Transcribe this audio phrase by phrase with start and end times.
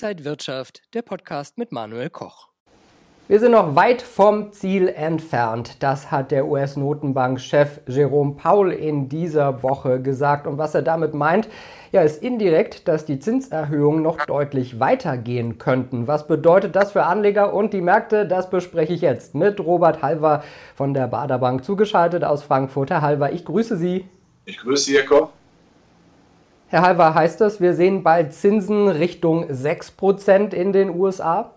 [0.00, 2.46] Inside Wirtschaft, der Podcast mit Manuel Koch.
[3.26, 5.82] Wir sind noch weit vom Ziel entfernt.
[5.82, 10.46] Das hat der US-Notenbank-Chef Jerome Powell in dieser Woche gesagt.
[10.46, 11.48] Und was er damit meint,
[11.90, 16.06] ja, ist indirekt, dass die Zinserhöhungen noch deutlich weitergehen könnten.
[16.06, 18.24] Was bedeutet das für Anleger und die Märkte?
[18.24, 20.44] Das bespreche ich jetzt mit Robert Halver
[20.76, 22.90] von der Baderbank zugeschaltet aus Frankfurt.
[22.90, 24.08] Herr Halver, ich grüße Sie.
[24.44, 25.30] Ich grüße Sie, Herr Koch.
[26.70, 31.54] Herr Halver, heißt das, wir sehen bald Zinsen Richtung 6% in den USA?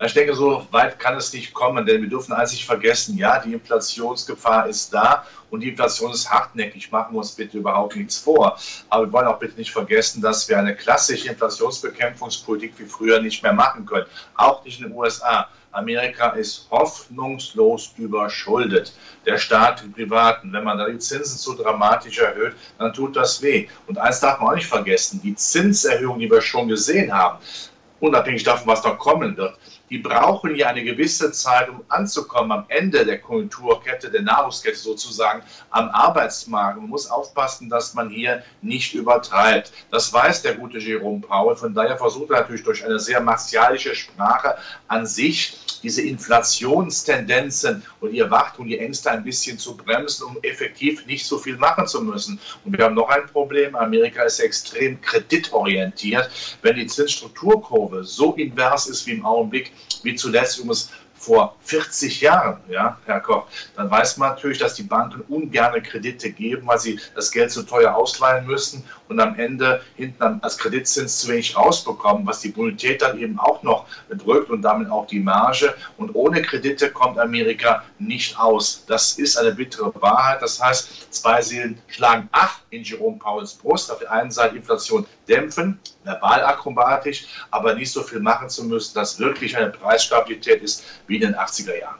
[0.00, 3.40] Ich denke, so weit kann es nicht kommen, denn wir dürfen eins nicht vergessen, ja,
[3.40, 6.92] die Inflationsgefahr ist da und die Inflation ist hartnäckig.
[6.92, 8.56] Machen wir uns bitte überhaupt nichts vor.
[8.90, 13.42] Aber wir wollen auch bitte nicht vergessen, dass wir eine klassische Inflationsbekämpfungspolitik wie früher nicht
[13.42, 14.06] mehr machen können.
[14.36, 15.48] Auch nicht in den USA.
[15.72, 18.92] Amerika ist hoffnungslos überschuldet.
[19.26, 20.52] Der Staat, die Privaten.
[20.52, 23.68] Wenn man da die Zinsen zu dramatisch erhöht, dann tut das weh.
[23.86, 27.38] Und eins darf man auch nicht vergessen, die Zinserhöhung, die wir schon gesehen haben,
[28.00, 29.58] unabhängig davon, was noch kommen wird,
[29.90, 35.42] die brauchen ja eine gewisse Zeit, um anzukommen am Ende der Konjunkturkette, der Nahrungskette sozusagen
[35.70, 36.78] am Arbeitsmarkt.
[36.78, 39.72] Man muss aufpassen, dass man hier nicht übertreibt.
[39.90, 41.56] Das weiß der gute Jerome Powell.
[41.56, 44.56] Von daher versucht er natürlich durch eine sehr martialische Sprache
[44.88, 51.06] an sich diese Inflationstendenzen und die Erwartung, die Ängste ein bisschen zu bremsen, um effektiv
[51.06, 52.40] nicht so viel machen zu müssen.
[52.64, 53.76] Und wir haben noch ein Problem.
[53.76, 56.28] Amerika ist extrem kreditorientiert.
[56.62, 59.72] Wenn die Zinsstrukturkurve so invers ist wie im Augenblick,
[60.02, 64.84] wie zuletzt übrigens vor 40 Jahren, ja, Herr Koch, dann weiß man natürlich, dass die
[64.84, 69.80] Banken ungerne Kredite geben, weil sie das Geld zu teuer ausleihen müssen und am Ende
[69.96, 74.62] hinten als Kreditzins zu wenig rausbekommen, was die Bonität dann eben auch noch drückt und
[74.62, 75.74] damit auch die Marge.
[75.96, 78.84] Und ohne Kredite kommt Amerika nicht aus.
[78.86, 80.42] Das ist eine bittere Wahrheit.
[80.42, 83.90] Das heißt, zwei Seelen schlagen acht in Jerome Powells Brust.
[83.90, 88.94] Auf der einen Seite Inflation dämpfen, verbal akrobatisch, aber nicht so viel machen zu müssen,
[88.94, 91.98] dass wirklich eine Preisstabilität ist wie in den 80er Jahren.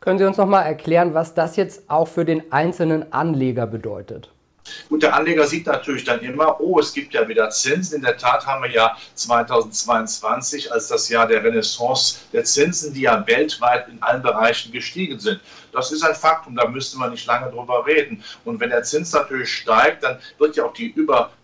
[0.00, 4.30] Können Sie uns noch mal erklären, was das jetzt auch für den einzelnen Anleger bedeutet?
[4.88, 7.96] Gut, der Anleger sieht natürlich dann immer, oh, es gibt ja wieder Zinsen.
[7.96, 13.02] In der Tat haben wir ja 2022 als das Jahr der Renaissance der Zinsen, die
[13.02, 15.40] ja weltweit in allen Bereichen gestiegen sind.
[15.72, 18.24] Das ist ein Faktum, da müsste man nicht lange drüber reden.
[18.44, 20.88] Und wenn der Zins natürlich steigt, dann wird ja auch die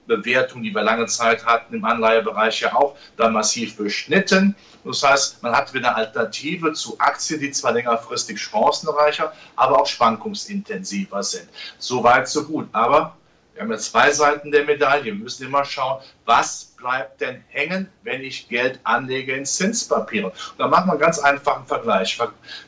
[0.06, 4.55] Überbewertung, die wir lange Zeit hatten im Anleihebereich ja auch dann massiv beschnitten.
[4.84, 9.87] Das heißt, man hat wieder eine Alternative zu Aktien, die zwar längerfristig chancenreicher, aber auch
[9.87, 11.49] schwankungsintensiver sind.
[11.78, 12.69] So weit, so gut.
[12.72, 13.17] Aber
[13.56, 15.06] wir haben ja zwei Seiten der Medaille.
[15.06, 20.27] Wir müssen immer schauen, was bleibt denn hängen, wenn ich Geld anlege in Zinspapiere.
[20.27, 22.19] Und da machen wir einen ganz einfachen Vergleich.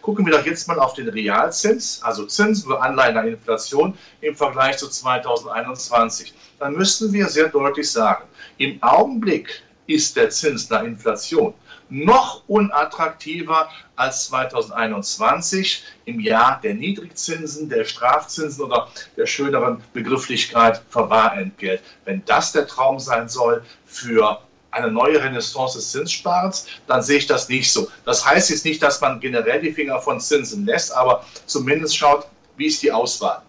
[0.00, 4.34] Gucken wir doch jetzt mal auf den Realzins, also Zinsen oder Anleihen an Inflation im
[4.34, 6.32] Vergleich zu 2021.
[6.58, 8.24] Dann müssten wir sehr deutlich sagen,
[8.56, 11.52] im Augenblick ist der Zins nach Inflation
[11.90, 21.82] noch unattraktiver als 2021 im Jahr der Niedrigzinsen, der Strafzinsen oder der schöneren Begrifflichkeit Verwahrentgelt.
[22.04, 24.40] Wenn das der Traum sein soll für
[24.70, 27.88] eine neue Renaissance des Zinssparens, dann sehe ich das nicht so.
[28.04, 32.26] Das heißt jetzt nicht, dass man generell die Finger von Zinsen lässt, aber zumindest schaut,
[32.56, 33.42] wie ist die Auswahl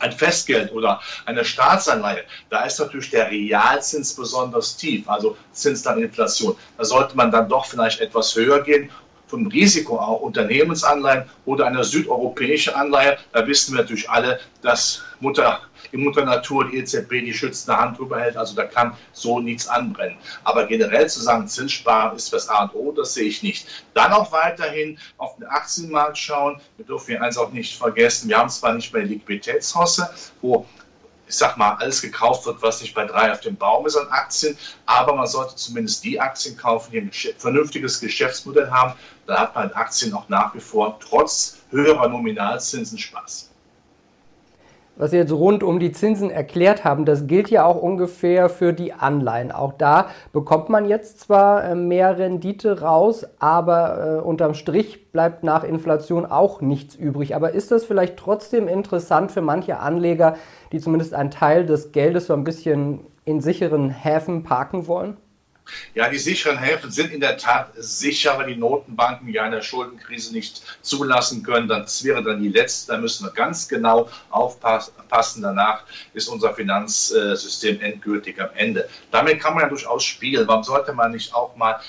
[0.00, 6.02] ein Festgeld oder eine Staatsanleihe, da ist natürlich der Realzins besonders tief, also Zins dann
[6.02, 6.56] Inflation.
[6.76, 8.90] Da sollte man dann doch vielleicht etwas höher gehen
[9.30, 13.16] vom Risiko auch Unternehmensanleihen oder eine südeuropäische Anleihe.
[13.32, 15.60] Da wissen wir natürlich alle, dass Mutter,
[15.92, 18.36] die Mutter Natur, die EZB, die schützende Hand drüber hält.
[18.36, 20.16] Also da kann so nichts anbrennen.
[20.44, 23.66] Aber generell zu sagen, Zinssparen ist das A und O, das sehe ich nicht.
[23.94, 26.60] Dann auch weiterhin auf den Aktienmarkt schauen.
[26.76, 28.28] Wir dürfen hier eins auch nicht vergessen.
[28.28, 30.10] Wir haben zwar nicht mehr Liquiditätshosse,
[30.42, 30.66] wo
[31.30, 34.08] ich sag mal, alles gekauft wird, was nicht bei drei auf dem Baum ist an
[34.08, 34.58] Aktien.
[34.84, 38.94] Aber man sollte zumindest die Aktien kaufen, die ein vernünftiges Geschäftsmodell haben.
[39.26, 43.49] Da hat man Aktien auch nach wie vor trotz höherer Nominalzinsen Spaß
[44.96, 48.72] was Sie jetzt rund um die Zinsen erklärt haben, das gilt ja auch ungefähr für
[48.72, 49.50] die Anleihen.
[49.50, 55.42] Auch da bekommt man jetzt zwar äh, mehr Rendite raus, aber äh, unterm Strich bleibt
[55.42, 57.34] nach Inflation auch nichts übrig.
[57.34, 60.36] Aber ist das vielleicht trotzdem interessant für manche Anleger,
[60.72, 65.16] die zumindest einen Teil des Geldes so ein bisschen in sicheren Häfen parken wollen?
[65.94, 70.32] Ja, die sicheren Häfen sind in der Tat sicher, weil die Notenbanken ja eine Schuldenkrise
[70.32, 71.68] nicht zulassen können.
[71.68, 72.92] Das wäre dann die letzte.
[72.92, 75.42] Da müssen wir ganz genau aufpassen.
[75.42, 75.82] Danach
[76.14, 78.88] ist unser Finanzsystem endgültig am Ende.
[79.10, 80.46] Damit kann man ja durchaus spielen.
[80.46, 81.80] Warum sollte man nicht auch mal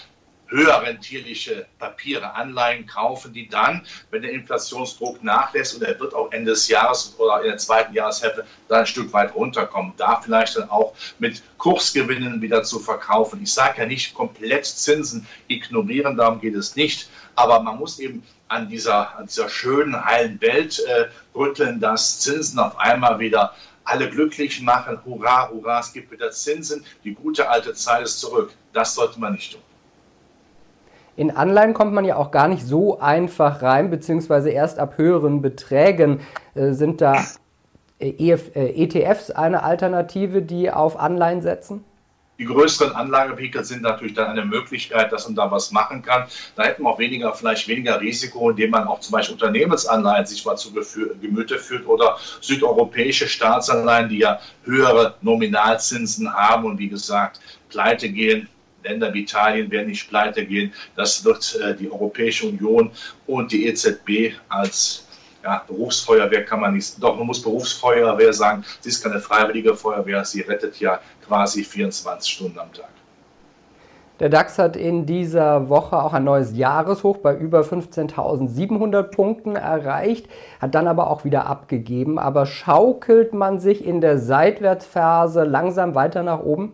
[0.51, 6.31] höher rentierliche Papiere, Anleihen kaufen, die dann, wenn der Inflationsdruck nachlässt und er wird auch
[6.31, 10.57] Ende des Jahres oder in der zweiten Jahreshälfte dann ein Stück weit runterkommen, da vielleicht
[10.57, 13.41] dann auch mit Kursgewinnen wieder zu verkaufen.
[13.41, 18.21] Ich sage ja nicht komplett Zinsen ignorieren, darum geht es nicht, aber man muss eben
[18.49, 23.55] an dieser, an dieser schönen, heilen Welt äh, rütteln, dass Zinsen auf einmal wieder
[23.85, 24.99] alle glücklich machen.
[25.05, 26.85] Hurra, hurra, es gibt wieder Zinsen.
[27.03, 28.51] Die gute alte Zeit ist zurück.
[28.73, 29.61] Das sollte man nicht tun.
[31.15, 35.41] In Anleihen kommt man ja auch gar nicht so einfach rein, beziehungsweise erst ab höheren
[35.41, 36.21] Beträgen
[36.55, 37.25] äh, sind da
[37.99, 41.83] EF, äh, ETFs eine Alternative, die auf Anleihen setzen?
[42.39, 46.23] Die größeren Anlagevehikel sind natürlich dann eine Möglichkeit, dass man da was machen kann.
[46.55, 50.43] Da hätten wir auch weniger, vielleicht weniger Risiko, indem man auch zum Beispiel Unternehmensanleihen sich
[50.43, 50.73] mal zu
[51.21, 58.47] Gemüte führt oder südeuropäische Staatsanleihen, die ja höhere Nominalzinsen haben und wie gesagt, pleite gehen,
[58.83, 60.73] Länder wie Italien werden nicht pleite gehen.
[60.95, 62.91] Das wird äh, die Europäische Union
[63.27, 65.07] und die EZB als
[65.43, 70.23] ja, Berufsfeuerwehr kann man nicht, doch man muss Berufsfeuerwehr sagen, sie ist keine freiwillige Feuerwehr,
[70.23, 72.89] sie rettet ja quasi 24 Stunden am Tag.
[74.19, 80.27] Der DAX hat in dieser Woche auch ein neues Jahreshoch bei über 15.700 Punkten erreicht,
[80.59, 82.19] hat dann aber auch wieder abgegeben.
[82.19, 86.73] Aber schaukelt man sich in der Seitwärtsphase langsam weiter nach oben?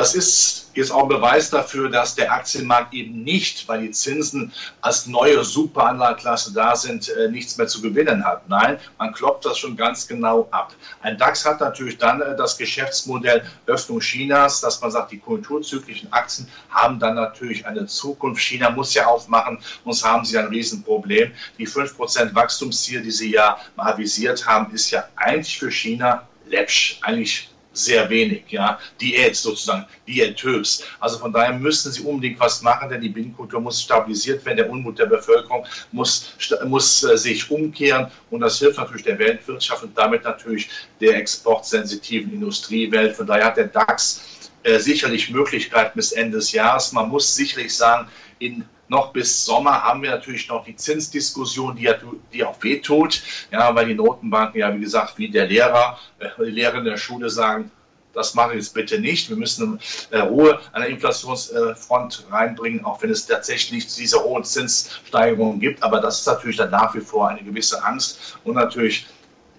[0.00, 4.50] Das ist jetzt auch ein Beweis dafür, dass der Aktienmarkt eben nicht, weil die Zinsen
[4.80, 8.48] als neue Superanlageklasse da sind, äh, nichts mehr zu gewinnen hat.
[8.48, 10.72] Nein, man kloppt das schon ganz genau ab.
[11.02, 16.10] Ein DAX hat natürlich dann äh, das Geschäftsmodell Öffnung Chinas, dass man sagt, die konjunkturzyklischen
[16.14, 18.40] Aktien haben dann natürlich eine Zukunft.
[18.40, 21.30] China muss ja aufmachen, sonst haben sie ein Riesenproblem.
[21.58, 27.00] Die 5% Wachstumsziel, die sie ja mal avisiert haben, ist ja eigentlich für China läppsch,
[27.02, 30.84] eigentlich sehr wenig, ja, Diät sozusagen, diätös.
[30.98, 34.70] Also von daher müssen sie unbedingt was machen, denn die Binnenkultur muss stabilisiert werden, der
[34.70, 36.34] Unmut der Bevölkerung muss,
[36.66, 40.68] muss äh, sich umkehren und das hilft natürlich der Weltwirtschaft und damit natürlich
[41.00, 43.16] der exportsensitiven Industriewelt.
[43.16, 46.92] Von daher hat der DAX äh, sicherlich Möglichkeiten bis Ende des Jahres.
[46.92, 48.08] Man muss sicherlich sagen,
[48.40, 51.88] in noch bis Sommer haben wir natürlich noch die Zinsdiskussion, die,
[52.32, 56.50] die auch wehtut, ja, weil die Notenbanken ja, wie gesagt, wie der Lehrer, äh, die
[56.50, 57.70] Lehrer in der Schule sagen,
[58.12, 59.30] das mache ich jetzt bitte nicht.
[59.30, 59.78] Wir müssen
[60.10, 65.80] äh, Ruhe an der Inflationsfront reinbringen, auch wenn es tatsächlich diese hohen Zinssteigerungen gibt.
[65.84, 69.06] Aber das ist natürlich dann nach wie vor eine gewisse Angst und natürlich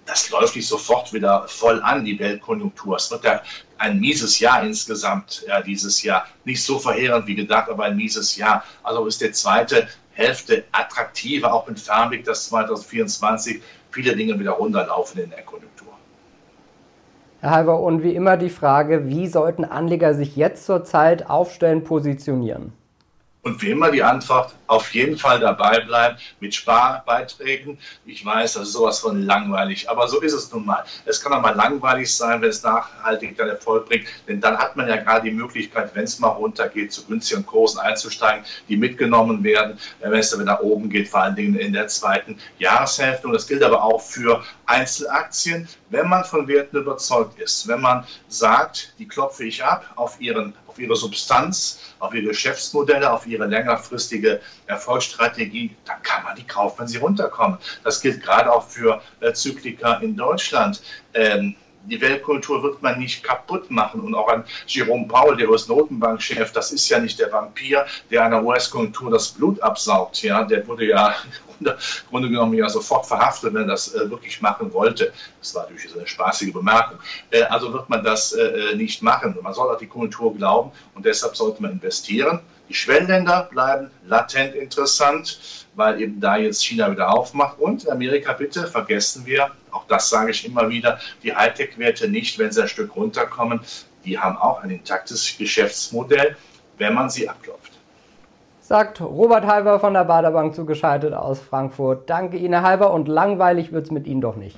[0.06, 2.96] das läuft nicht sofort wieder voll an, die Weltkonjunktur.
[2.96, 3.42] Es wird ja
[3.78, 6.26] ein mieses Jahr insgesamt ja, dieses Jahr.
[6.44, 8.64] Nicht so verheerend wie gedacht, aber ein mieses Jahr.
[8.82, 15.22] Also ist die zweite Hälfte attraktiver, auch mit Fernblick, dass 2024 viele Dinge wieder runterlaufen
[15.22, 15.92] in der Konjunktur.
[17.40, 21.84] Herr Halber, und wie immer die Frage, wie sollten Anleger sich jetzt zur Zeit aufstellen,
[21.84, 22.72] positionieren?
[23.44, 27.76] Und wie immer die Antwort, auf jeden Fall dabei bleiben mit Sparbeiträgen.
[28.06, 30.84] Ich weiß, das ist sowas von langweilig, aber so ist es nun mal.
[31.06, 34.76] Es kann auch mal langweilig sein, wenn es nachhaltig dann Erfolg bringt, denn dann hat
[34.76, 39.42] man ja gerade die Möglichkeit, wenn es mal runtergeht, zu günstigen Kursen einzusteigen, die mitgenommen
[39.42, 43.26] werden, wenn es dann nach oben geht, vor allen Dingen in der zweiten Jahreshälfte.
[43.26, 48.06] Und das gilt aber auch für Einzelaktien, wenn man von Werten überzeugt ist, wenn man
[48.28, 53.46] sagt, die klopfe ich ab auf ihren auf ihre Substanz, auf ihre Geschäftsmodelle, auf ihre
[53.46, 57.58] längerfristige Erfolgsstrategie, dann kann man die kaufen, wenn sie runterkommen.
[57.84, 60.82] Das gilt gerade auch für äh, Zyklika in Deutschland.
[61.14, 61.54] Ähm,
[61.84, 64.00] die Weltkultur wird man nicht kaputt machen.
[64.00, 68.42] Und auch an Jerome Powell, der US-Notenbankchef, das ist ja nicht der Vampir, der einer
[68.42, 70.22] US-Konjunktur das Blut absaugt.
[70.22, 71.14] Ja, der wurde ja
[71.60, 71.72] im
[72.10, 75.12] Grunde genommen ja sofort verhaftet, wenn er das äh, wirklich machen wollte.
[75.40, 76.98] Das war natürlich eine spaßige Bemerkung.
[77.30, 79.36] Äh, also wird man das äh, äh nicht machen.
[79.42, 82.40] Man soll auch die Konjunktur glauben und deshalb sollte man investieren.
[82.72, 87.58] Die Schwellenländer bleiben latent interessant, weil eben da jetzt China wieder aufmacht.
[87.58, 92.50] Und Amerika, bitte vergessen wir, auch das sage ich immer wieder, die Hightech-Werte nicht, wenn
[92.50, 93.60] sie ein Stück runterkommen.
[94.06, 96.34] Die haben auch ein intaktes Geschäftsmodell,
[96.78, 97.72] wenn man sie abklopft.
[98.62, 102.08] Sagt Robert Halber von der Baderbank zugeschaltet aus Frankfurt.
[102.08, 104.56] Danke Ihnen, Halber, und langweilig wird es mit Ihnen doch nicht.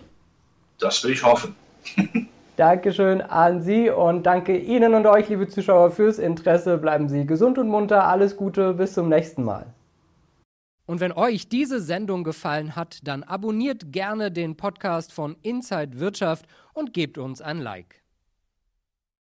[0.79, 1.57] Das will ich hoffen.
[2.57, 6.79] Dankeschön an Sie und danke Ihnen und euch, liebe Zuschauer, fürs Interesse.
[6.79, 8.07] Bleiben Sie gesund und munter.
[8.07, 9.67] Alles Gute, bis zum nächsten Mal.
[10.87, 16.47] Und wenn euch diese Sendung gefallen hat, dann abonniert gerne den Podcast von Inside Wirtschaft
[16.75, 18.04] und gebt uns ein Like.